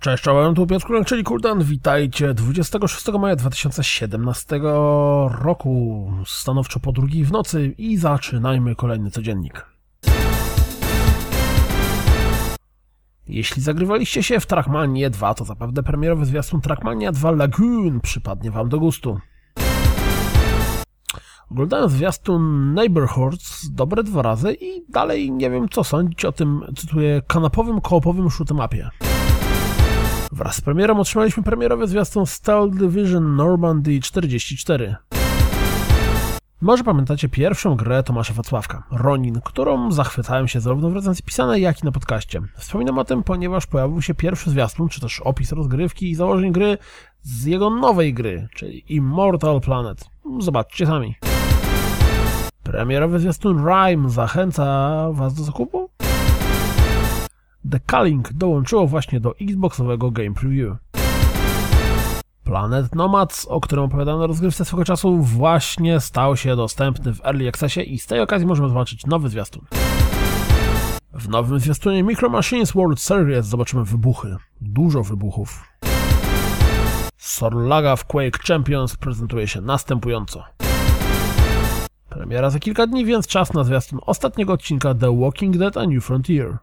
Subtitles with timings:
[0.00, 1.64] Cześć, czołem, tu Piotr Kulek, czyli Kuldan.
[1.64, 4.60] Witajcie 26 maja 2017
[5.40, 9.66] roku, stanowczo po drugiej w nocy i zaczynajmy kolejny codziennik.
[13.26, 18.68] Jeśli zagrywaliście się w Trackmanie 2, to zapewne premierowy zwiastun Trackmania 2 Lagoon przypadnie wam
[18.68, 19.18] do gustu.
[21.50, 27.22] Oglądałem zwiastun Neighborhoods dobre dwa razy i dalej nie wiem co sądzić o tym, cytuję,
[27.26, 29.07] kanapowym, koopowym shoot'em-upie.
[30.32, 34.96] Wraz z premierą otrzymaliśmy premierowy zwiastun Stealth Division Normandy 44.
[36.60, 41.82] Może pamiętacie pierwszą grę Tomasza Wacławka, Ronin, którą zachwycałem się zarówno w recenzji pisanej, jak
[41.82, 42.40] i na podcaście.
[42.56, 46.78] Wspominam o tym, ponieważ pojawił się pierwszy zwiastun, czy też opis rozgrywki i założeń gry
[47.22, 50.04] z jego nowej gry, czyli Immortal Planet.
[50.40, 51.14] Zobaczcie sami.
[52.62, 55.87] Premierowy zwiastun Rime zachęca Was do zakupu?
[57.70, 60.76] The Culling dołączyło właśnie do Xboxowego Game Preview.
[62.44, 67.48] Planet Nomads, o którym opowiadano na rozgrywce swego czasu, właśnie stał się dostępny w Early
[67.48, 69.64] Accessie i z tej okazji możemy zobaczyć nowy zwiastun.
[71.12, 74.36] W nowym zwiastunie Micro Machines World Series zobaczymy wybuchy.
[74.60, 75.64] Dużo wybuchów.
[77.16, 80.44] Sorlaga w Quake Champions prezentuje się następująco.
[82.08, 86.04] Premiera za kilka dni, więc czas na zwiastun ostatniego odcinka The Walking Dead A New
[86.04, 86.58] Frontier.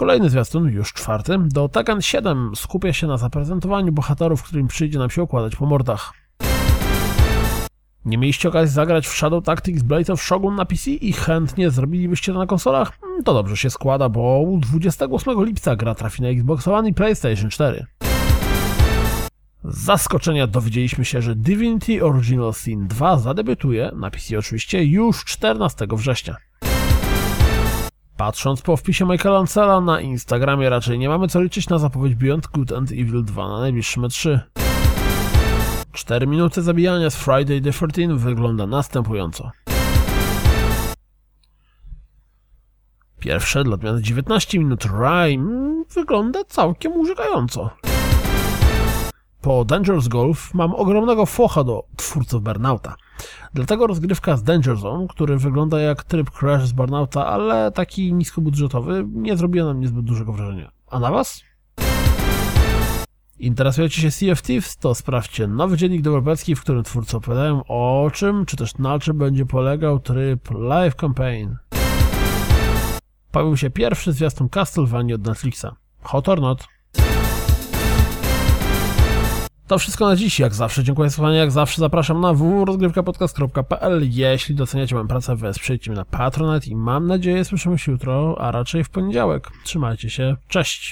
[0.00, 5.10] Kolejny zwiastun, już czwarty, do Taken 7 skupia się na zaprezentowaniu bohaterów, którym przyjdzie nam
[5.10, 6.12] się okładać po mordach.
[8.04, 12.32] Nie mieliście okazji zagrać w Shadow Tactics Blade of Shogun na PC i chętnie zrobilibyście
[12.32, 12.98] to na konsolach?
[13.00, 17.50] Hmm, To dobrze się składa, bo 28 lipca gra trafi na Xbox One i PlayStation
[17.50, 17.86] 4.
[19.64, 25.86] Z zaskoczenia dowiedzieliśmy się, że Divinity Original Sin 2 zadebiutuje, na PC oczywiście, już 14
[25.92, 26.36] września.
[28.20, 32.46] Patrząc po wpisie Michaela Ancela na Instagramie raczej nie mamy co liczyć na zapowiedź Beyond
[32.46, 34.38] Good and Evil 2 na najbliższym E3.
[35.92, 39.50] 4 minuty zabijania z Friday the 13 wygląda następująco.
[43.18, 47.70] Pierwsze dla odmiany 19 minut Rhyme wygląda całkiem urzekająco.
[49.40, 52.94] Po Dangerous Golf mam ogromnego focha do twórców Burnouta.
[53.54, 59.04] Dlatego rozgrywka z Danger Zone, który wygląda jak tryb Crash z Burnouta, ale taki niskobudżetowy,
[59.12, 60.70] nie zrobiła na mnie zbyt dużego wrażenia.
[60.90, 61.42] A na was?
[63.38, 64.76] Interesujecie się Sea of Thieves?
[64.76, 69.18] To sprawdźcie nowy dziennik deweloperski, w którym twórcy opowiadają o czym, czy też na czym
[69.18, 71.56] będzie polegał tryb Live Campaign.
[73.30, 75.66] Pojawił się pierwszy zwiastun Castlevania od Netflixa.
[76.02, 76.68] Hot or not?
[79.70, 80.38] To wszystko na dziś.
[80.38, 81.36] Jak zawsze dziękuję za słuchanie.
[81.36, 87.06] Jak zawsze zapraszam na www.rozgrywkapodcast.pl Jeśli doceniacie moją pracę, wesprzyjcie mnie na Patronite i mam
[87.06, 89.50] nadzieję słyszymy się jutro, a raczej w poniedziałek.
[89.64, 90.36] Trzymajcie się.
[90.48, 90.88] Cześć!